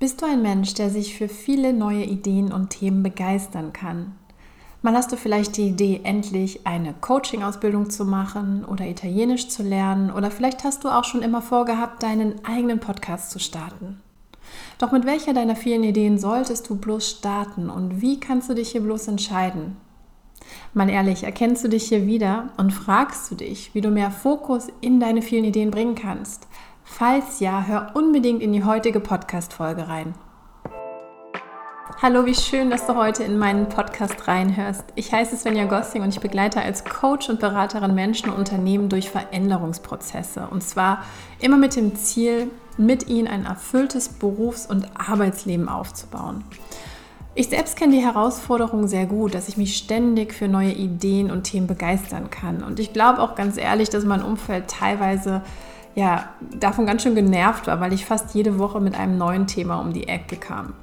Bist 0.00 0.22
du 0.22 0.26
ein 0.26 0.42
Mensch, 0.42 0.74
der 0.74 0.90
sich 0.90 1.16
für 1.16 1.28
viele 1.28 1.72
neue 1.72 2.04
Ideen 2.04 2.52
und 2.52 2.70
Themen 2.70 3.02
begeistern 3.02 3.72
kann? 3.72 4.12
Mal 4.80 4.94
hast 4.94 5.10
du 5.10 5.16
vielleicht 5.16 5.56
die 5.56 5.66
Idee, 5.66 6.02
endlich 6.04 6.64
eine 6.68 6.94
Coaching-Ausbildung 7.00 7.90
zu 7.90 8.04
machen 8.04 8.64
oder 8.64 8.86
Italienisch 8.86 9.48
zu 9.48 9.64
lernen 9.64 10.12
oder 10.12 10.30
vielleicht 10.30 10.62
hast 10.62 10.84
du 10.84 10.88
auch 10.88 11.02
schon 11.02 11.22
immer 11.22 11.42
vorgehabt, 11.42 12.04
deinen 12.04 12.44
eigenen 12.44 12.78
Podcast 12.78 13.32
zu 13.32 13.40
starten. 13.40 14.00
Doch 14.78 14.92
mit 14.92 15.04
welcher 15.04 15.34
deiner 15.34 15.56
vielen 15.56 15.82
Ideen 15.82 16.16
solltest 16.16 16.70
du 16.70 16.76
bloß 16.76 17.10
starten 17.18 17.68
und 17.68 18.00
wie 18.00 18.20
kannst 18.20 18.48
du 18.48 18.54
dich 18.54 18.70
hier 18.70 18.82
bloß 18.82 19.08
entscheiden? 19.08 19.78
Mal 20.74 20.88
ehrlich, 20.90 21.24
erkennst 21.24 21.64
du 21.64 21.68
dich 21.68 21.88
hier 21.88 22.06
wieder 22.06 22.50
und 22.56 22.72
fragst 22.72 23.32
du 23.32 23.34
dich, 23.34 23.74
wie 23.74 23.80
du 23.80 23.90
mehr 23.90 24.12
Fokus 24.12 24.68
in 24.80 25.00
deine 25.00 25.22
vielen 25.22 25.44
Ideen 25.44 25.72
bringen 25.72 25.96
kannst? 25.96 26.46
Falls 26.90 27.38
ja, 27.38 27.64
hör 27.64 27.92
unbedingt 27.94 28.42
in 28.42 28.52
die 28.52 28.64
heutige 28.64 28.98
Podcast-Folge 28.98 29.86
rein. 29.86 30.14
Hallo, 32.02 32.26
wie 32.26 32.34
schön, 32.34 32.70
dass 32.70 32.86
du 32.86 32.96
heute 32.96 33.22
in 33.22 33.38
meinen 33.38 33.68
Podcast 33.68 34.26
reinhörst. 34.26 34.84
Ich 34.96 35.12
heiße 35.12 35.36
Svenja 35.36 35.66
Gossing 35.66 36.02
und 36.02 36.08
ich 36.08 36.18
begleite 36.18 36.60
als 36.60 36.84
Coach 36.84 37.28
und 37.28 37.38
Beraterin 37.38 37.94
Menschen 37.94 38.30
und 38.30 38.38
Unternehmen 38.38 38.88
durch 38.88 39.10
Veränderungsprozesse. 39.10 40.48
Und 40.50 40.64
zwar 40.64 41.04
immer 41.38 41.56
mit 41.56 41.76
dem 41.76 41.94
Ziel, 41.94 42.50
mit 42.78 43.06
ihnen 43.06 43.28
ein 43.28 43.44
erfülltes 43.44 44.08
Berufs- 44.08 44.66
und 44.66 44.88
Arbeitsleben 44.98 45.68
aufzubauen. 45.68 46.42
Ich 47.36 47.48
selbst 47.48 47.76
kenne 47.76 47.92
die 47.92 48.02
Herausforderung 48.02 48.88
sehr 48.88 49.06
gut, 49.06 49.34
dass 49.34 49.48
ich 49.48 49.56
mich 49.56 49.76
ständig 49.76 50.32
für 50.32 50.48
neue 50.48 50.72
Ideen 50.72 51.30
und 51.30 51.44
Themen 51.44 51.68
begeistern 51.68 52.30
kann. 52.30 52.64
Und 52.64 52.80
ich 52.80 52.92
glaube 52.92 53.22
auch 53.22 53.36
ganz 53.36 53.56
ehrlich, 53.56 53.90
dass 53.90 54.04
mein 54.04 54.22
Umfeld 54.22 54.66
teilweise 54.66 55.42
ja, 55.98 56.28
davon 56.60 56.86
ganz 56.86 57.02
schön 57.02 57.16
genervt 57.16 57.66
war, 57.66 57.80
weil 57.80 57.92
ich 57.92 58.04
fast 58.06 58.32
jede 58.32 58.60
Woche 58.60 58.80
mit 58.80 58.94
einem 58.94 59.18
neuen 59.18 59.48
Thema 59.48 59.80
um 59.80 59.92
die 59.92 60.06
Ecke 60.06 60.36
kam. 60.36 60.74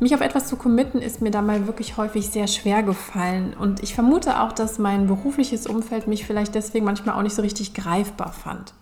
Mich 0.00 0.14
auf 0.14 0.20
etwas 0.20 0.48
zu 0.48 0.56
committen 0.56 1.00
ist 1.00 1.22
mir 1.22 1.30
dabei 1.30 1.66
wirklich 1.66 1.96
häufig 1.96 2.28
sehr 2.28 2.46
schwer 2.46 2.82
gefallen 2.82 3.54
und 3.58 3.82
ich 3.82 3.94
vermute 3.94 4.42
auch, 4.42 4.52
dass 4.52 4.78
mein 4.78 5.06
berufliches 5.06 5.66
Umfeld 5.66 6.08
mich 6.08 6.26
vielleicht 6.26 6.54
deswegen 6.54 6.84
manchmal 6.84 7.14
auch 7.14 7.22
nicht 7.22 7.34
so 7.34 7.40
richtig 7.40 7.72
greifbar 7.72 8.34
fand. 8.34 8.74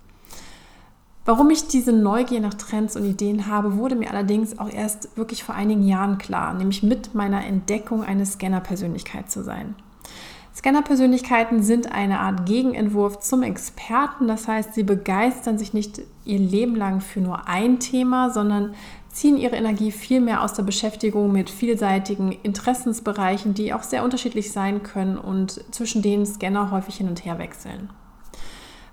Warum 1.25 1.49
ich 1.51 1.69
diese 1.69 1.93
Neugier 1.93 2.41
nach 2.41 2.55
Trends 2.55 2.97
und 2.97 3.05
Ideen 3.05 3.47
habe, 3.47 3.77
wurde 3.77 3.95
mir 3.95 4.11
allerdings 4.11 4.59
auch 4.59 4.69
erst 4.69 5.17
wirklich 5.17 5.45
vor 5.45 5.55
einigen 5.55 5.87
Jahren 5.87 6.19
klar, 6.19 6.55
nämlich 6.55 6.83
mit 6.83 7.15
meiner 7.15 7.47
Entdeckung 7.47 8.03
eine 8.03 8.27
Scanner-Persönlichkeit 8.27 9.31
zu 9.31 9.45
sein. 9.45 9.77
Scanner-Persönlichkeiten 10.55 11.63
sind 11.63 11.93
eine 11.93 12.21
Art 12.21 12.45
Gegenentwurf 12.45 13.21
zum 13.21 13.43
Experten. 13.43 14.29
Das 14.29 14.49
heißt, 14.49 14.75
sie 14.75 14.83
begeistern 14.83 15.59
sich 15.59 15.73
nicht 15.73 16.03
ihr 16.25 16.39
Leben 16.39 16.77
lang 16.77 17.01
für 17.01 17.21
nur 17.21 17.49
ein 17.49 17.81
Thema, 17.81 18.31
sondern 18.31 18.75
ziehen 19.09 19.37
ihre 19.37 19.57
Energie 19.57 19.91
vielmehr 19.91 20.43
aus 20.43 20.55
der 20.55 20.63
Beschäftigung 20.63 21.33
mit 21.33 21.51
vielseitigen 21.51 22.33
Interessensbereichen, 22.33 23.55
die 23.55 23.73
auch 23.73 23.83
sehr 23.83 24.05
unterschiedlich 24.05 24.53
sein 24.53 24.83
können 24.83 25.17
und 25.17 25.65
zwischen 25.75 26.03
denen 26.03 26.27
Scanner 26.27 26.71
häufig 26.71 26.97
hin 26.97 27.09
und 27.09 27.25
her 27.25 27.39
wechseln. 27.39 27.91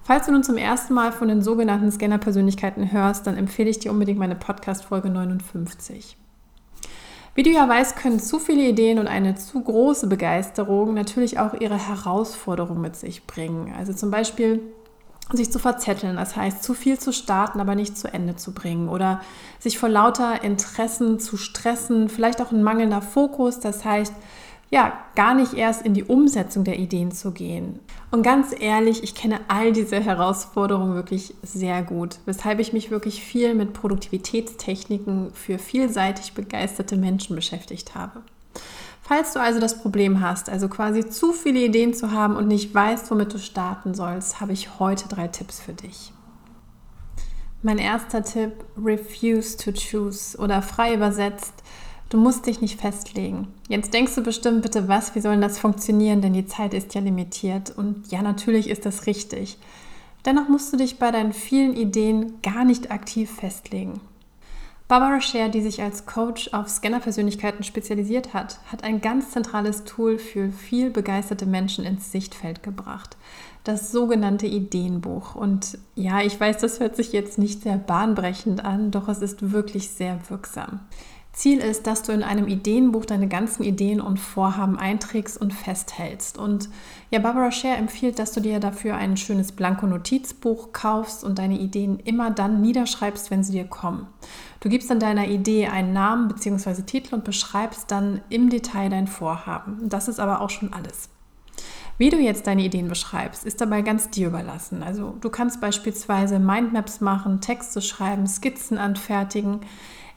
Falls 0.03 0.25
du 0.25 0.31
nun 0.31 0.43
zum 0.43 0.57
ersten 0.57 0.93
Mal 0.93 1.11
von 1.11 1.27
den 1.27 1.41
sogenannten 1.41 1.91
Scanner-Persönlichkeiten 1.91 2.91
hörst, 2.91 3.27
dann 3.27 3.37
empfehle 3.37 3.69
ich 3.69 3.79
dir 3.79 3.91
unbedingt 3.91 4.17
meine 4.17 4.35
Podcast-Folge 4.35 5.09
59. 5.09 6.17
Wie 7.35 7.43
du 7.43 7.51
ja 7.51 7.67
weißt, 7.67 7.95
können 7.95 8.19
zu 8.19 8.39
viele 8.39 8.67
Ideen 8.67 8.99
und 8.99 9.07
eine 9.07 9.35
zu 9.35 9.61
große 9.61 10.07
Begeisterung 10.07 10.93
natürlich 10.93 11.39
auch 11.39 11.53
ihre 11.53 11.77
Herausforderungen 11.77 12.81
mit 12.81 12.95
sich 12.95 13.25
bringen. 13.27 13.73
Also 13.77 13.93
zum 13.93 14.11
Beispiel 14.11 14.61
sich 15.31 15.51
zu 15.51 15.59
verzetteln, 15.59 16.15
das 16.15 16.35
heißt 16.35 16.63
zu 16.63 16.73
viel 16.73 16.99
zu 16.99 17.13
starten, 17.13 17.59
aber 17.59 17.75
nicht 17.75 17.97
zu 17.97 18.11
Ende 18.11 18.35
zu 18.35 18.51
bringen 18.51 18.89
oder 18.89 19.21
sich 19.59 19.77
vor 19.77 19.89
lauter 19.89 20.43
Interessen 20.43 21.19
zu 21.19 21.37
stressen, 21.37 22.09
vielleicht 22.09 22.41
auch 22.41 22.51
ein 22.51 22.63
mangelnder 22.63 23.01
Fokus, 23.01 23.59
das 23.59 23.85
heißt 23.85 24.13
ja, 24.71 24.93
gar 25.15 25.33
nicht 25.33 25.53
erst 25.53 25.83
in 25.83 25.93
die 25.93 26.03
Umsetzung 26.03 26.63
der 26.63 26.77
Ideen 26.77 27.11
zu 27.11 27.31
gehen. 27.31 27.79
Und 28.11 28.21
ganz 28.21 28.53
ehrlich, 28.57 29.03
ich 29.03 29.15
kenne 29.15 29.39
all 29.47 29.71
diese 29.71 29.99
Herausforderungen 29.99 30.93
wirklich 30.93 31.33
sehr 31.41 31.81
gut, 31.81 32.19
weshalb 32.25 32.59
ich 32.59 32.71
mich 32.71 32.91
wirklich 32.91 33.23
viel 33.23 33.55
mit 33.55 33.73
Produktivitätstechniken 33.73 35.31
für 35.33 35.57
vielseitig 35.57 36.33
begeisterte 36.33 36.97
Menschen 36.97 37.35
beschäftigt 37.35 37.95
habe. 37.95 38.21
Falls 39.01 39.33
du 39.33 39.41
also 39.41 39.59
das 39.59 39.81
Problem 39.81 40.21
hast, 40.21 40.51
also 40.51 40.69
quasi 40.69 41.09
zu 41.09 41.33
viele 41.33 41.61
Ideen 41.61 41.95
zu 41.95 42.11
haben 42.11 42.35
und 42.35 42.47
nicht 42.47 42.73
weißt, 42.73 43.09
womit 43.09 43.33
du 43.33 43.39
starten 43.39 43.95
sollst, 43.95 44.39
habe 44.39 44.53
ich 44.53 44.77
heute 44.77 45.07
drei 45.07 45.27
Tipps 45.27 45.59
für 45.59 45.73
dich. 45.73 46.13
Mein 47.63 47.79
erster 47.79 48.23
Tipp, 48.23 48.53
refuse 48.77 49.57
to 49.57 49.71
choose 49.71 50.37
oder 50.37 50.61
frei 50.61 50.93
übersetzt, 50.93 51.53
Du 52.09 52.17
musst 52.17 52.47
dich 52.47 52.59
nicht 52.59 52.81
festlegen. 52.81 53.47
Jetzt 53.67 53.93
denkst 53.93 54.15
du 54.15 54.23
bestimmt 54.23 54.63
bitte, 54.63 54.87
was, 54.87 55.13
wie 55.13 55.21
soll 55.21 55.39
das 55.39 55.59
funktionieren, 55.59 56.21
denn 56.21 56.33
die 56.33 56.47
Zeit 56.47 56.73
ist 56.73 56.95
ja 56.95 57.01
limitiert. 57.01 57.71
Und 57.77 58.11
ja, 58.11 58.23
natürlich 58.23 58.67
ist 58.67 58.87
das 58.87 59.05
richtig. 59.05 59.59
Dennoch 60.25 60.49
musst 60.49 60.73
du 60.73 60.77
dich 60.77 60.97
bei 60.97 61.11
deinen 61.11 61.33
vielen 61.33 61.75
Ideen 61.75 62.41
gar 62.41 62.65
nicht 62.65 62.91
aktiv 62.91 63.31
festlegen. 63.31 64.01
Barbara 64.87 65.21
Scher, 65.21 65.49
die 65.49 65.61
sich 65.61 65.83
als 65.83 66.07
Coach 66.07 66.51
auf 66.51 66.67
Scanner-Persönlichkeiten 66.67 67.63
spezialisiert 67.63 68.33
hat, 68.33 68.59
hat 68.71 68.83
ein 68.83 69.01
ganz 69.01 69.29
zentrales 69.29 69.83
Tool 69.83 70.17
für 70.17 70.49
viel 70.49 70.89
begeisterte 70.89 71.45
Menschen 71.45 71.85
ins 71.85 72.11
Sichtfeld 72.11 72.63
gebracht. 72.63 73.15
Das 73.63 73.91
sogenannte 73.91 74.47
Ideenbuch. 74.47 75.35
Und 75.35 75.77
ja, 75.93 76.21
ich 76.21 76.39
weiß, 76.39 76.57
das 76.57 76.79
hört 76.79 76.95
sich 76.95 77.11
jetzt 77.13 77.37
nicht 77.37 77.61
sehr 77.61 77.77
bahnbrechend 77.77 78.65
an, 78.65 78.89
doch 78.89 79.07
es 79.09 79.21
ist 79.21 79.51
wirklich 79.51 79.89
sehr 79.89 80.19
wirksam. 80.27 80.79
Ziel 81.39 81.59
ist, 81.59 81.87
dass 81.87 82.03
du 82.03 82.11
in 82.11 82.21
einem 82.21 82.49
Ideenbuch 82.49 83.05
deine 83.05 83.29
ganzen 83.29 83.63
Ideen 83.63 84.01
und 84.01 84.19
Vorhaben 84.19 84.77
einträgst 84.77 85.39
und 85.39 85.53
festhältst. 85.53 86.37
Und 86.37 86.67
ja, 87.11 87.19
Barbara 87.19 87.49
Scher 87.49 87.77
empfiehlt, 87.77 88.19
dass 88.19 88.33
du 88.33 88.41
dir 88.41 88.59
dafür 88.59 88.95
ein 88.95 89.15
schönes 89.15 89.53
Blanko-Notizbuch 89.53 90.73
kaufst 90.73 91.23
und 91.23 91.39
deine 91.39 91.57
Ideen 91.57 91.97
immer 92.01 92.29
dann 92.29 92.59
niederschreibst, 92.59 93.31
wenn 93.31 93.45
sie 93.45 93.53
dir 93.53 93.63
kommen. 93.63 94.07
Du 94.59 94.67
gibst 94.67 94.89
dann 94.89 94.99
deiner 94.99 95.29
Idee 95.29 95.67
einen 95.67 95.93
Namen 95.93 96.27
bzw. 96.27 96.81
Titel 96.81 97.15
und 97.15 97.23
beschreibst 97.23 97.89
dann 97.89 98.19
im 98.29 98.49
Detail 98.49 98.89
dein 98.89 99.07
Vorhaben. 99.07 99.87
Das 99.87 100.09
ist 100.09 100.19
aber 100.19 100.41
auch 100.41 100.49
schon 100.49 100.73
alles. 100.73 101.07
Wie 101.97 102.09
du 102.09 102.17
jetzt 102.17 102.47
deine 102.47 102.63
Ideen 102.63 102.89
beschreibst, 102.89 103.45
ist 103.45 103.61
dabei 103.61 103.81
ganz 103.81 104.09
dir 104.09 104.27
überlassen. 104.27 104.83
Also 104.83 105.15
du 105.21 105.29
kannst 105.29 105.61
beispielsweise 105.61 106.39
Mindmaps 106.39 106.99
machen, 106.99 107.39
Texte 107.39 107.81
schreiben, 107.81 108.27
Skizzen 108.27 108.77
anfertigen. 108.77 109.61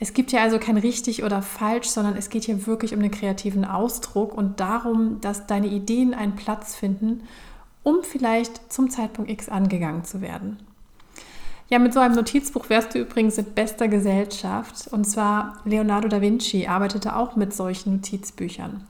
Es 0.03 0.15
gibt 0.15 0.33
ja 0.33 0.43
also 0.43 0.59
kein 0.59 0.79
richtig 0.79 1.23
oder 1.23 1.43
falsch, 1.43 1.87
sondern 1.87 2.17
es 2.17 2.29
geht 2.29 2.43
hier 2.43 2.67
wirklich 2.67 2.93
um 2.93 3.01
den 3.01 3.13
kreativen 3.13 3.65
Ausdruck 3.65 4.35
und 4.37 4.59
darum, 4.59 5.21
dass 5.21 5.47
deine 5.47 5.69
Ideen 5.69 6.13
einen 6.13 6.35
Platz 6.35 6.75
finden, 6.75 7.23
um 7.85 8.03
vielleicht 8.03 8.73
zum 8.73 8.91
Zeitpunkt 8.91 9.31
X 9.31 9.49
angegangen 9.49 10.03
zu 10.03 10.21
werden. 10.21 10.59
Ja, 11.69 11.79
mit 11.79 11.95
so 11.95 12.01
einem 12.01 12.17
Notizbuch 12.17 12.69
wärst 12.69 12.97
du 12.97 12.99
übrigens 12.99 13.39
in 13.39 13.45
bester 13.55 13.87
Gesellschaft. 13.87 14.89
Und 14.91 15.05
zwar 15.05 15.61
Leonardo 15.65 16.09
da 16.09 16.21
Vinci 16.21 16.67
arbeitete 16.67 17.15
auch 17.15 17.37
mit 17.37 17.55
solchen 17.55 17.93
Notizbüchern. 17.93 18.83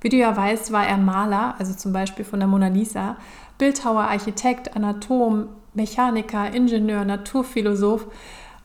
Wie 0.00 0.08
du 0.08 0.16
ja 0.16 0.34
weißt, 0.34 0.72
war 0.72 0.86
er 0.86 0.96
Maler, 0.96 1.56
also 1.58 1.74
zum 1.74 1.92
Beispiel 1.92 2.24
von 2.24 2.38
der 2.38 2.48
Mona 2.48 2.68
Lisa, 2.68 3.18
Bildhauer, 3.58 4.04
Architekt, 4.04 4.74
Anatom, 4.74 5.48
Mechaniker, 5.74 6.50
Ingenieur, 6.50 7.04
Naturphilosoph 7.04 8.06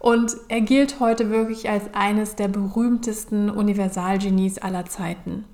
und 0.05 0.37
er 0.49 0.61
gilt 0.61 0.99
heute 0.99 1.31
wirklich 1.31 1.67
als 1.67 1.85
eines 1.95 2.35
der 2.35 2.47
berühmtesten 2.47 3.49
Universalgenies 3.49 4.59
aller 4.59 4.85
Zeiten. 4.85 5.45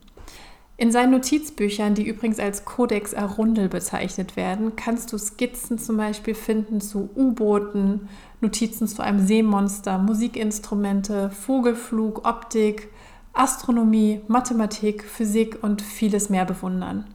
In 0.75 0.91
seinen 0.91 1.11
Notizbüchern, 1.11 1.95
die 1.95 2.05
übrigens 2.05 2.37
als 2.37 2.65
Codex 2.65 3.13
Arundel 3.13 3.69
bezeichnet 3.69 4.35
werden, 4.35 4.75
kannst 4.75 5.13
du 5.13 5.17
Skizzen 5.17 5.77
zum 5.77 5.95
Beispiel 5.95 6.35
finden 6.35 6.81
zu 6.81 7.09
U-Booten, 7.15 8.09
Notizen 8.41 8.89
zu 8.89 9.01
einem 9.01 9.25
Seemonster, 9.25 9.97
Musikinstrumente, 9.97 11.29
Vogelflug, 11.29 12.27
Optik, 12.27 12.89
Astronomie, 13.31 14.19
Mathematik, 14.27 15.05
Physik 15.05 15.59
und 15.61 15.81
vieles 15.81 16.29
mehr 16.29 16.43
bewundern. 16.43 17.05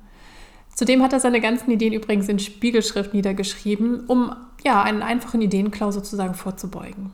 Zudem 0.74 1.02
hat 1.02 1.12
er 1.12 1.20
seine 1.20 1.42
ganzen 1.42 1.70
Ideen 1.70 1.92
übrigens 1.92 2.30
in 2.30 2.38
Spiegelschrift 2.38 3.12
niedergeschrieben, 3.12 4.06
um 4.06 4.34
ja, 4.64 4.82
einen 4.82 5.02
einfachen 5.02 5.42
Ideenklau 5.42 5.90
sozusagen 5.90 6.32
vorzubeugen. 6.32 7.12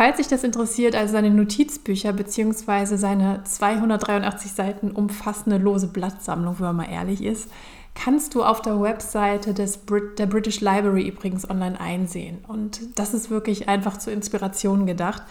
Falls 0.00 0.16
sich 0.16 0.28
das 0.28 0.44
interessiert, 0.44 0.94
also 0.94 1.12
seine 1.12 1.30
Notizbücher 1.30 2.14
bzw. 2.14 2.96
seine 2.96 3.44
283 3.44 4.50
Seiten 4.50 4.92
umfassende 4.92 5.58
lose 5.58 5.88
Blattsammlung, 5.88 6.54
wenn 6.58 6.68
man 6.68 6.76
mal 6.76 6.90
ehrlich 6.90 7.22
ist, 7.22 7.50
kannst 7.94 8.34
du 8.34 8.42
auf 8.42 8.62
der 8.62 8.80
Webseite 8.80 9.52
des 9.52 9.76
Brit 9.76 10.18
der 10.18 10.24
British 10.24 10.62
Library 10.62 11.06
übrigens 11.06 11.50
online 11.50 11.78
einsehen. 11.78 12.38
Und 12.48 12.98
das 12.98 13.12
ist 13.12 13.28
wirklich 13.28 13.68
einfach 13.68 13.98
zur 13.98 14.14
Inspiration 14.14 14.86
gedacht. 14.86 15.22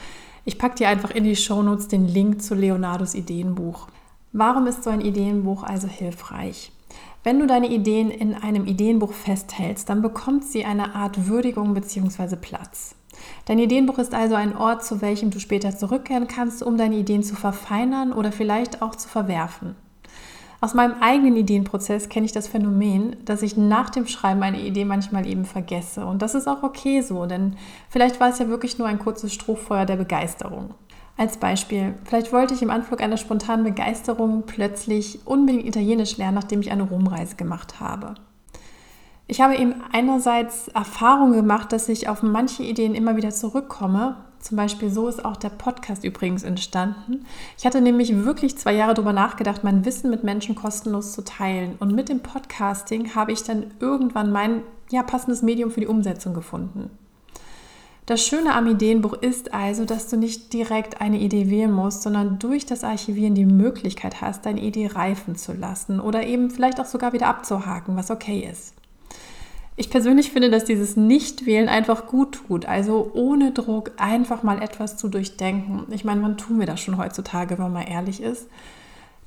Ich 0.46 0.60
packe 0.60 0.76
dir 0.76 0.90
einfach 0.90 1.10
in 1.10 1.24
die 1.24 1.36
Shownotes 1.36 1.88
den 1.88 2.08
Link 2.08 2.44
zu 2.44 2.54
Leonardos 2.54 3.16
Ideenbuch. 3.16 3.88
Warum 4.34 4.68
ist 4.68 4.84
so 4.84 4.92
ein 4.92 5.02
Ideenbuch 5.02 5.64
also 5.64 5.88
hilfreich? 5.88 6.72
Wenn 7.24 7.40
du 7.40 7.48
deine 7.48 7.72
Ideen 7.72 8.12
in 8.12 8.36
einem 8.36 8.68
Ideenbuch 8.68 9.14
festhältst, 9.14 9.90
dann 9.90 10.04
bekommt 10.04 10.44
sie 10.44 10.64
eine 10.64 10.94
Art 10.94 11.28
Würdigung 11.28 11.74
bzw. 11.74 12.36
Platz. 12.36 12.99
Dein 13.46 13.60
Ideenbuch 13.60 13.98
ist 13.98 14.14
also 14.14 14.36
ein 14.36 14.56
Ort, 14.56 14.84
zu 14.84 15.02
welchem 15.02 15.32
du 15.32 15.40
später 15.40 15.76
zurückkehren 15.76 16.28
kannst, 16.28 16.64
um 16.64 16.78
deine 16.78 16.96
Ideen 16.96 17.24
zu 17.24 17.36
verfeinern 17.36 18.14
oder 18.14 18.32
vielleicht 18.32 18.82
auch 18.82 18.96
zu 18.96 19.08
verwerfen. 19.08 19.76
Aus 20.62 20.74
meinem 20.74 21.02
eigenen 21.02 21.38
Ideenprozess 21.38 22.10
kenne 22.10 22.26
ich 22.26 22.34
das 22.34 22.50
Phänomen, 22.50 23.16
dass 23.24 23.44
ich 23.44 23.56
nach 23.56 23.90
dem 23.90 24.08
Schreiben 24.08 24.44
eine 24.44 24.60
Idee 24.60 24.84
manchmal 24.84 25.26
eben 25.26 25.46
vergesse. 25.46 26.06
Und 26.06 26.22
das 26.22 26.36
ist 26.36 26.50
auch 26.50 26.64
okay 26.64 27.02
so, 27.02 27.26
denn 27.26 27.56
vielleicht 27.90 28.20
war 28.20 28.30
es 28.30 28.40
ja 28.40 28.50
wirklich 28.50 28.78
nur 28.78 28.88
ein 28.88 29.00
kurzes 29.00 29.34
Strohfeuer 29.34 29.86
der 29.86 29.96
Begeisterung. 29.96 30.74
Als 31.16 31.38
Beispiel, 31.38 31.96
vielleicht 32.04 32.34
wollte 32.34 32.54
ich 32.54 32.62
im 32.62 32.70
Anflug 32.70 33.02
einer 33.02 33.18
spontanen 33.18 33.64
Begeisterung 33.64 34.44
plötzlich 34.46 35.20
unbedingt 35.26 35.66
Italienisch 35.66 36.18
lernen, 36.18 36.36
nachdem 36.36 36.60
ich 36.60 36.72
eine 36.72 36.84
Romreise 36.84 37.36
gemacht 37.36 37.80
habe. 37.80 38.16
Ich 39.32 39.42
habe 39.42 39.56
eben 39.58 39.76
einerseits 39.92 40.70
Erfahrung 40.70 41.34
gemacht, 41.34 41.72
dass 41.72 41.88
ich 41.88 42.10
auf 42.10 42.24
manche 42.24 42.64
Ideen 42.64 42.96
immer 42.96 43.16
wieder 43.16 43.30
zurückkomme. 43.30 44.16
Zum 44.40 44.58
Beispiel 44.58 44.90
so 44.90 45.08
ist 45.08 45.24
auch 45.24 45.38
der 45.38 45.50
Podcast 45.50 46.04
übrigens 46.04 46.42
entstanden. 46.42 47.28
Ich 47.56 47.64
hatte 47.64 47.80
nämlich 47.80 48.26
wirklich 48.26 48.58
zwei 48.58 48.74
Jahre 48.74 48.96
darüber 48.96 49.14
nachgedacht, 49.14 49.64
mein 49.64 49.86
Wissen 49.86 50.10
mit 50.10 50.24
Menschen 50.24 50.56
kostenlos 50.56 51.14
zu 51.14 51.24
teilen. 51.24 51.76
Und 51.80 51.94
mit 51.94 52.10
dem 52.10 52.22
Podcasting 52.22 53.14
habe 53.14 53.32
ich 53.32 53.44
dann 53.44 53.68
irgendwann 53.80 54.32
mein 54.32 54.64
ja, 54.90 55.04
passendes 55.04 55.44
Medium 55.44 55.70
für 55.70 55.82
die 55.82 55.88
Umsetzung 55.88 56.34
gefunden. 56.34 56.90
Das 58.08 58.26
Schöne 58.26 58.56
am 58.56 58.66
Ideenbuch 58.66 59.14
ist 59.14 59.54
also, 59.54 59.86
dass 59.86 60.08
du 60.08 60.18
nicht 60.18 60.54
direkt 60.54 61.02
eine 61.02 61.20
Idee 61.20 61.52
wählen 61.52 61.72
musst, 61.72 62.02
sondern 62.02 62.40
durch 62.40 62.66
das 62.66 62.84
Archivieren 62.84 63.36
die 63.36 63.46
Möglichkeit 63.46 64.22
hast, 64.22 64.48
deine 64.48 64.62
Idee 64.62 64.88
reifen 64.88 65.36
zu 65.36 65.54
lassen 65.54 66.00
oder 66.00 66.26
eben 66.26 66.50
vielleicht 66.50 66.82
auch 66.82 66.88
sogar 66.88 67.14
wieder 67.14 67.28
abzuhaken, 67.28 67.96
was 67.96 68.10
okay 68.10 68.50
ist. 68.52 68.74
Ich 69.80 69.90
persönlich 69.90 70.34
finde, 70.34 70.50
dass 70.50 70.66
dieses 70.66 70.98
Nichtwählen 70.98 71.70
einfach 71.70 72.06
gut 72.06 72.42
tut. 72.46 72.66
Also 72.66 73.12
ohne 73.14 73.52
Druck 73.54 73.92
einfach 73.96 74.44
mal 74.44 74.62
etwas 74.62 74.98
zu 74.98 75.08
durchdenken. 75.08 75.86
Ich 75.94 76.04
meine, 76.04 76.22
wann 76.22 76.36
tun 76.36 76.60
wir 76.60 76.66
das 76.66 76.82
schon 76.82 76.98
heutzutage, 76.98 77.58
wenn 77.58 77.72
man 77.72 77.88
ehrlich 77.88 78.22
ist? 78.22 78.50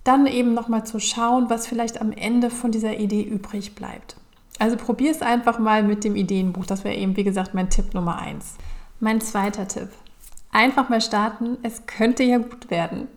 Dann 0.04 0.26
eben 0.26 0.52
nochmal 0.52 0.84
zu 0.84 1.00
schauen, 1.00 1.48
was 1.48 1.66
vielleicht 1.66 2.02
am 2.02 2.12
Ende 2.12 2.50
von 2.50 2.70
dieser 2.70 2.98
Idee 2.98 3.22
übrig 3.22 3.74
bleibt. 3.74 4.16
Also 4.58 4.76
probier 4.76 5.10
es 5.10 5.22
einfach 5.22 5.58
mal 5.58 5.82
mit 5.82 6.04
dem 6.04 6.16
Ideenbuch. 6.16 6.66
Das 6.66 6.84
wäre 6.84 6.96
eben, 6.96 7.16
wie 7.16 7.24
gesagt, 7.24 7.54
mein 7.54 7.70
Tipp 7.70 7.94
Nummer 7.94 8.18
eins. 8.18 8.56
Mein 9.00 9.22
zweiter 9.22 9.66
Tipp. 9.66 9.88
Einfach 10.52 10.90
mal 10.90 11.00
starten. 11.00 11.56
Es 11.62 11.86
könnte 11.86 12.24
ja 12.24 12.36
gut 12.36 12.70
werden. 12.70 13.08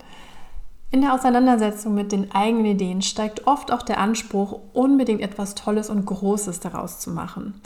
In 0.95 1.01
der 1.01 1.13
Auseinandersetzung 1.13 1.93
mit 1.93 2.13
den 2.13 2.31
eigenen 2.31 2.67
Ideen 2.67 3.01
steigt 3.01 3.47
oft 3.47 3.73
auch 3.73 3.81
der 3.81 3.97
Anspruch, 3.97 4.61
unbedingt 4.71 5.19
etwas 5.19 5.53
Tolles 5.53 5.89
und 5.89 6.05
Großes 6.05 6.61
daraus 6.61 7.01
zu 7.01 7.09
machen. 7.09 7.59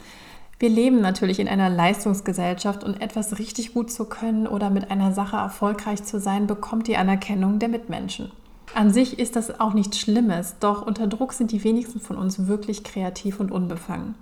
Wir 0.57 0.69
leben 0.69 0.99
natürlich 0.99 1.39
in 1.39 1.47
einer 1.47 1.69
Leistungsgesellschaft 1.69 2.83
und 2.83 2.99
etwas 3.03 3.37
richtig 3.37 3.75
gut 3.75 3.91
zu 3.91 4.05
können 4.05 4.47
oder 4.47 4.71
mit 4.71 4.89
einer 4.89 5.11
Sache 5.13 5.35
erfolgreich 5.35 6.03
zu 6.03 6.19
sein, 6.19 6.47
bekommt 6.47 6.87
die 6.87 6.97
Anerkennung 6.97 7.59
der 7.59 7.69
Mitmenschen. 7.69 8.31
An 8.73 8.91
sich 8.91 9.19
ist 9.19 9.35
das 9.35 9.59
auch 9.59 9.75
nichts 9.75 9.99
Schlimmes, 9.99 10.55
doch 10.59 10.81
unter 10.81 11.05
Druck 11.05 11.33
sind 11.33 11.51
die 11.51 11.63
wenigsten 11.63 11.99
von 11.99 12.17
uns 12.17 12.47
wirklich 12.47 12.83
kreativ 12.83 13.39
und 13.39 13.51
unbefangen. 13.51 14.15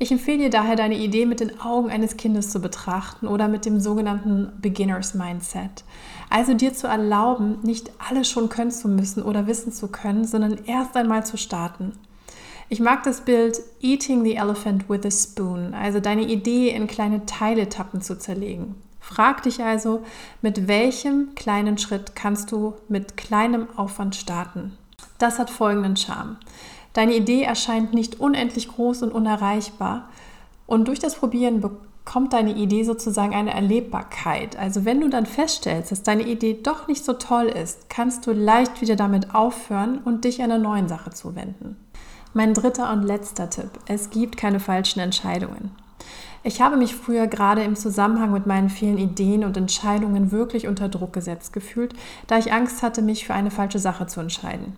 Ich 0.00 0.12
empfehle 0.12 0.38
dir 0.38 0.50
daher, 0.50 0.76
deine 0.76 0.96
Idee 0.96 1.26
mit 1.26 1.40
den 1.40 1.60
Augen 1.60 1.90
eines 1.90 2.16
Kindes 2.16 2.50
zu 2.50 2.60
betrachten 2.60 3.26
oder 3.26 3.48
mit 3.48 3.64
dem 3.64 3.80
sogenannten 3.80 4.52
Beginners 4.60 5.14
Mindset. 5.14 5.82
Also 6.30 6.54
dir 6.54 6.72
zu 6.72 6.86
erlauben, 6.86 7.58
nicht 7.62 7.90
alles 7.98 8.30
schon 8.30 8.48
können 8.48 8.70
zu 8.70 8.88
müssen 8.88 9.24
oder 9.24 9.48
wissen 9.48 9.72
zu 9.72 9.88
können, 9.88 10.24
sondern 10.24 10.58
erst 10.66 10.96
einmal 10.96 11.26
zu 11.26 11.36
starten. 11.36 11.92
Ich 12.68 12.78
mag 12.78 13.02
das 13.02 13.22
Bild 13.22 13.60
Eating 13.80 14.22
the 14.22 14.34
Elephant 14.34 14.88
with 14.88 15.04
a 15.04 15.10
Spoon, 15.10 15.74
also 15.74 15.98
deine 15.98 16.28
Idee 16.28 16.68
in 16.68 16.86
kleine 16.86 17.26
Teiletappen 17.26 18.00
zu 18.00 18.18
zerlegen. 18.18 18.76
Frag 19.00 19.42
dich 19.42 19.64
also, 19.64 20.04
mit 20.42 20.68
welchem 20.68 21.34
kleinen 21.34 21.78
Schritt 21.78 22.14
kannst 22.14 22.52
du 22.52 22.74
mit 22.88 23.16
kleinem 23.16 23.66
Aufwand 23.76 24.14
starten? 24.14 24.76
Das 25.18 25.38
hat 25.38 25.50
folgenden 25.50 25.96
Charme. 25.96 26.36
Deine 26.98 27.14
Idee 27.14 27.42
erscheint 27.42 27.94
nicht 27.94 28.18
unendlich 28.18 28.66
groß 28.66 29.04
und 29.04 29.12
unerreichbar. 29.12 30.08
Und 30.66 30.88
durch 30.88 30.98
das 30.98 31.14
Probieren 31.14 31.60
bekommt 31.60 32.32
deine 32.32 32.56
Idee 32.56 32.82
sozusagen 32.82 33.36
eine 33.36 33.54
Erlebbarkeit. 33.54 34.58
Also 34.58 34.84
wenn 34.84 35.00
du 35.00 35.08
dann 35.08 35.24
feststellst, 35.24 35.92
dass 35.92 36.02
deine 36.02 36.24
Idee 36.24 36.58
doch 36.60 36.88
nicht 36.88 37.04
so 37.04 37.12
toll 37.12 37.44
ist, 37.44 37.88
kannst 37.88 38.26
du 38.26 38.32
leicht 38.32 38.80
wieder 38.80 38.96
damit 38.96 39.32
aufhören 39.32 39.98
und 39.98 40.24
dich 40.24 40.42
einer 40.42 40.58
neuen 40.58 40.88
Sache 40.88 41.10
zuwenden. 41.10 41.76
Mein 42.34 42.52
dritter 42.52 42.92
und 42.92 43.04
letzter 43.04 43.48
Tipp. 43.48 43.70
Es 43.86 44.10
gibt 44.10 44.36
keine 44.36 44.58
falschen 44.58 44.98
Entscheidungen. 44.98 45.70
Ich 46.42 46.60
habe 46.60 46.76
mich 46.76 46.96
früher 46.96 47.28
gerade 47.28 47.62
im 47.62 47.76
Zusammenhang 47.76 48.32
mit 48.32 48.46
meinen 48.48 48.70
vielen 48.70 48.98
Ideen 48.98 49.44
und 49.44 49.56
Entscheidungen 49.56 50.32
wirklich 50.32 50.66
unter 50.66 50.88
Druck 50.88 51.12
gesetzt 51.12 51.52
gefühlt, 51.52 51.94
da 52.26 52.38
ich 52.38 52.52
Angst 52.52 52.82
hatte, 52.82 53.02
mich 53.02 53.24
für 53.24 53.34
eine 53.34 53.52
falsche 53.52 53.78
Sache 53.78 54.08
zu 54.08 54.18
entscheiden. 54.18 54.74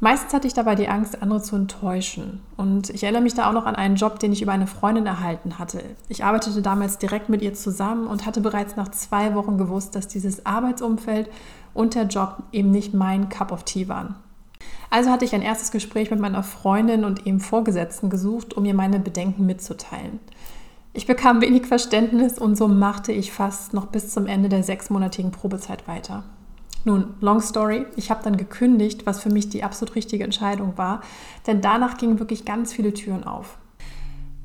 Meistens 0.00 0.32
hatte 0.32 0.46
ich 0.46 0.54
dabei 0.54 0.76
die 0.76 0.88
Angst, 0.88 1.22
andere 1.22 1.42
zu 1.42 1.56
enttäuschen. 1.56 2.40
Und 2.56 2.90
ich 2.90 3.02
erinnere 3.02 3.22
mich 3.22 3.34
da 3.34 3.48
auch 3.48 3.52
noch 3.52 3.66
an 3.66 3.74
einen 3.74 3.96
Job, 3.96 4.20
den 4.20 4.32
ich 4.32 4.42
über 4.42 4.52
eine 4.52 4.68
Freundin 4.68 5.06
erhalten 5.06 5.58
hatte. 5.58 5.82
Ich 6.08 6.22
arbeitete 6.22 6.62
damals 6.62 6.98
direkt 6.98 7.28
mit 7.28 7.42
ihr 7.42 7.54
zusammen 7.54 8.06
und 8.06 8.24
hatte 8.24 8.40
bereits 8.40 8.76
nach 8.76 8.88
zwei 8.90 9.34
Wochen 9.34 9.58
gewusst, 9.58 9.96
dass 9.96 10.06
dieses 10.06 10.46
Arbeitsumfeld 10.46 11.28
und 11.74 11.96
der 11.96 12.04
Job 12.04 12.44
eben 12.52 12.70
nicht 12.70 12.94
mein 12.94 13.28
Cup 13.28 13.50
of 13.50 13.64
Tea 13.64 13.88
waren. 13.88 14.14
Also 14.90 15.10
hatte 15.10 15.24
ich 15.24 15.34
ein 15.34 15.42
erstes 15.42 15.72
Gespräch 15.72 16.10
mit 16.10 16.20
meiner 16.20 16.44
Freundin 16.44 17.04
und 17.04 17.26
ihrem 17.26 17.40
Vorgesetzten 17.40 18.08
gesucht, 18.08 18.54
um 18.56 18.64
ihr 18.64 18.74
meine 18.74 19.00
Bedenken 19.00 19.46
mitzuteilen. 19.46 20.20
Ich 20.92 21.06
bekam 21.06 21.40
wenig 21.40 21.66
Verständnis 21.66 22.38
und 22.38 22.56
so 22.56 22.68
machte 22.68 23.12
ich 23.12 23.32
fast 23.32 23.74
noch 23.74 23.86
bis 23.86 24.10
zum 24.10 24.26
Ende 24.26 24.48
der 24.48 24.62
sechsmonatigen 24.62 25.32
Probezeit 25.32 25.86
weiter. 25.86 26.24
Nun, 26.88 27.16
long 27.20 27.42
story, 27.42 27.84
ich 27.96 28.10
habe 28.10 28.24
dann 28.24 28.38
gekündigt, 28.38 29.04
was 29.04 29.20
für 29.20 29.28
mich 29.28 29.50
die 29.50 29.62
absolut 29.62 29.94
richtige 29.94 30.24
Entscheidung 30.24 30.78
war, 30.78 31.02
denn 31.46 31.60
danach 31.60 31.98
gingen 31.98 32.18
wirklich 32.18 32.46
ganz 32.46 32.72
viele 32.72 32.94
Türen 32.94 33.24
auf. 33.24 33.58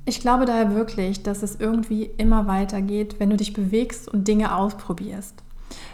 Ich 0.03 0.19
glaube 0.19 0.43
daher 0.43 0.75
wirklich, 0.75 1.23
dass 1.23 1.41
es 1.41 1.55
irgendwie 1.55 2.11
immer 2.17 2.45
weitergeht, 2.45 3.15
wenn 3.17 3.29
du 3.29 3.37
dich 3.37 3.53
bewegst 3.53 4.09
und 4.09 4.27
Dinge 4.27 4.57
ausprobierst. 4.57 5.35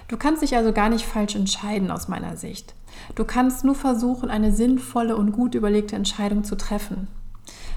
Du 0.07 0.17
kannst 0.17 0.41
dich 0.41 0.55
also 0.55 0.73
gar 0.73 0.89
nicht 0.89 1.05
falsch 1.05 1.35
entscheiden 1.35 1.91
aus 1.91 2.07
meiner 2.07 2.35
Sicht. 2.35 2.73
Du 3.13 3.25
kannst 3.25 3.63
nur 3.63 3.75
versuchen, 3.75 4.31
eine 4.31 4.51
sinnvolle 4.51 5.17
und 5.17 5.33
gut 5.33 5.53
überlegte 5.53 5.95
Entscheidung 5.95 6.43
zu 6.43 6.57
treffen. 6.57 7.09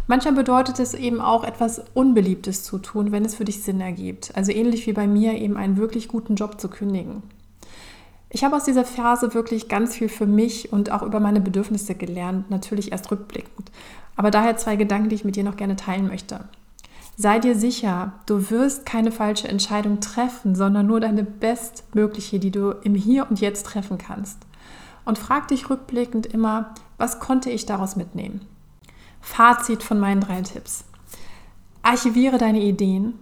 Manchmal 0.06 0.32
bedeutet 0.32 0.78
es 0.78 0.94
eben 0.94 1.20
auch 1.20 1.44
etwas 1.44 1.82
Unbeliebtes 1.92 2.64
zu 2.64 2.78
tun, 2.78 3.12
wenn 3.12 3.26
es 3.26 3.34
für 3.34 3.44
dich 3.44 3.62
Sinn 3.62 3.82
ergibt. 3.82 4.34
Also 4.34 4.50
ähnlich 4.50 4.86
wie 4.86 4.94
bei 4.94 5.06
mir 5.06 5.34
eben 5.34 5.58
einen 5.58 5.76
wirklich 5.76 6.08
guten 6.08 6.36
Job 6.36 6.58
zu 6.58 6.70
kündigen. 6.70 7.22
Ich 8.34 8.44
habe 8.44 8.56
aus 8.56 8.64
dieser 8.64 8.86
Phase 8.86 9.34
wirklich 9.34 9.68
ganz 9.68 9.94
viel 9.94 10.08
für 10.08 10.26
mich 10.26 10.72
und 10.72 10.90
auch 10.90 11.02
über 11.02 11.20
meine 11.20 11.42
Bedürfnisse 11.42 11.94
gelernt, 11.94 12.50
natürlich 12.50 12.90
erst 12.90 13.10
rückblickend. 13.10 13.70
Aber 14.16 14.30
daher 14.30 14.56
zwei 14.56 14.76
Gedanken, 14.76 15.10
die 15.10 15.16
ich 15.16 15.24
mit 15.26 15.36
dir 15.36 15.44
noch 15.44 15.56
gerne 15.56 15.76
teilen 15.76 16.08
möchte. 16.08 16.40
Sei 17.18 17.38
dir 17.38 17.54
sicher, 17.54 18.14
du 18.24 18.50
wirst 18.50 18.86
keine 18.86 19.12
falsche 19.12 19.48
Entscheidung 19.48 20.00
treffen, 20.00 20.54
sondern 20.54 20.86
nur 20.86 20.98
deine 20.98 21.24
bestmögliche, 21.24 22.38
die 22.38 22.50
du 22.50 22.70
im 22.70 22.94
Hier 22.94 23.26
und 23.28 23.38
Jetzt 23.38 23.66
treffen 23.66 23.98
kannst. 23.98 24.38
Und 25.04 25.18
frag 25.18 25.48
dich 25.48 25.68
rückblickend 25.68 26.24
immer, 26.24 26.72
was 26.96 27.20
konnte 27.20 27.50
ich 27.50 27.66
daraus 27.66 27.96
mitnehmen? 27.96 28.40
Fazit 29.20 29.82
von 29.82 30.00
meinen 30.00 30.22
drei 30.22 30.40
Tipps. 30.40 30.84
Archiviere 31.82 32.38
deine 32.38 32.62
Ideen. 32.62 33.12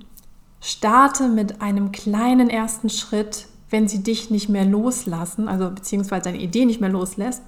Starte 0.61 1.27
mit 1.27 1.61
einem 1.61 1.91
kleinen 1.91 2.49
ersten 2.49 2.91
Schritt 2.91 3.49
wenn 3.71 3.89
sie 3.89 4.03
dich 4.03 4.31
nicht 4.31 4.49
mehr 4.49 4.65
loslassen, 4.65 5.49
also 5.49 5.71
beziehungsweise 5.71 6.25
deine 6.25 6.39
Idee 6.41 6.65
nicht 6.65 6.81
mehr 6.81 6.91
loslässt. 6.91 7.43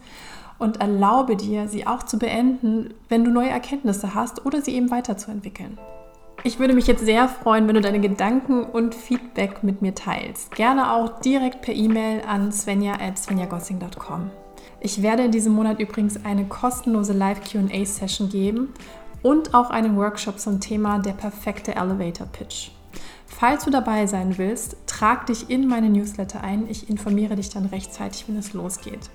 Und 0.58 0.80
erlaube 0.80 1.36
dir, 1.36 1.66
sie 1.66 1.86
auch 1.86 2.04
zu 2.04 2.18
beenden, 2.18 2.94
wenn 3.08 3.24
du 3.24 3.30
neue 3.30 3.50
Erkenntnisse 3.50 4.14
hast 4.14 4.46
oder 4.46 4.62
sie 4.62 4.74
eben 4.76 4.90
weiterzuentwickeln. 4.92 5.76
Ich 6.44 6.58
würde 6.58 6.74
mich 6.74 6.86
jetzt 6.86 7.04
sehr 7.04 7.28
freuen, 7.28 7.68
wenn 7.68 7.74
du 7.74 7.80
deine 7.80 8.00
Gedanken 8.00 8.64
und 8.64 8.94
Feedback 8.94 9.62
mit 9.62 9.82
mir 9.82 9.94
teilst. 9.94 10.52
Gerne 10.54 10.92
auch 10.92 11.20
direkt 11.20 11.62
per 11.62 11.74
E-Mail 11.74 12.22
an 12.26 12.50
svenja.svenjagossing.com. 12.50 14.30
Ich 14.80 15.02
werde 15.02 15.24
in 15.24 15.30
diesem 15.30 15.52
Monat 15.52 15.78
übrigens 15.78 16.24
eine 16.24 16.44
kostenlose 16.44 17.12
Live-QA-Session 17.12 18.28
geben 18.28 18.74
und 19.22 19.54
auch 19.54 19.70
einen 19.70 19.96
Workshop 19.96 20.40
zum 20.40 20.58
Thema 20.58 20.98
der 20.98 21.12
perfekte 21.12 21.76
Elevator 21.76 22.26
Pitch. 22.26 22.70
Falls 23.42 23.64
du 23.64 23.72
dabei 23.72 24.06
sein 24.06 24.38
willst, 24.38 24.76
trag 24.86 25.26
dich 25.26 25.50
in 25.50 25.66
meine 25.66 25.90
Newsletter 25.90 26.44
ein. 26.44 26.70
Ich 26.70 26.88
informiere 26.88 27.34
dich 27.34 27.50
dann 27.50 27.66
rechtzeitig, 27.66 28.28
wenn 28.28 28.36
es 28.36 28.52
losgeht. 28.52 29.10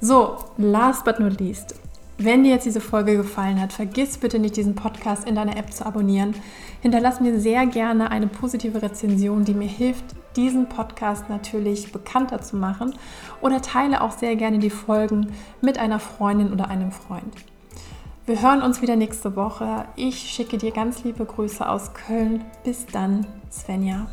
So, 0.00 0.36
last 0.56 1.04
but 1.04 1.18
not 1.18 1.40
least. 1.40 1.74
Wenn 2.18 2.44
dir 2.44 2.50
jetzt 2.50 2.64
diese 2.64 2.80
Folge 2.80 3.16
gefallen 3.16 3.60
hat, 3.60 3.72
vergiss 3.72 4.18
bitte 4.18 4.38
nicht, 4.38 4.56
diesen 4.56 4.76
Podcast 4.76 5.26
in 5.26 5.34
deiner 5.34 5.56
App 5.56 5.72
zu 5.72 5.84
abonnieren. 5.84 6.36
Hinterlass 6.80 7.20
mir 7.20 7.40
sehr 7.40 7.66
gerne 7.66 8.12
eine 8.12 8.28
positive 8.28 8.80
Rezension, 8.80 9.44
die 9.44 9.54
mir 9.54 9.66
hilft, 9.66 10.04
diesen 10.36 10.68
Podcast 10.68 11.28
natürlich 11.28 11.90
bekannter 11.90 12.40
zu 12.40 12.54
machen. 12.54 12.94
Oder 13.40 13.62
teile 13.62 14.02
auch 14.02 14.12
sehr 14.12 14.36
gerne 14.36 14.60
die 14.60 14.70
Folgen 14.70 15.32
mit 15.60 15.76
einer 15.76 15.98
Freundin 15.98 16.52
oder 16.52 16.68
einem 16.68 16.92
Freund. 16.92 17.34
Wir 18.24 18.40
hören 18.40 18.62
uns 18.62 18.80
wieder 18.80 18.94
nächste 18.94 19.34
Woche. 19.34 19.84
Ich 19.96 20.30
schicke 20.30 20.56
dir 20.56 20.70
ganz 20.70 21.02
liebe 21.02 21.24
Grüße 21.24 21.68
aus 21.68 21.92
Köln. 21.92 22.44
Bis 22.62 22.86
dann, 22.86 23.26
Svenja. 23.50 24.06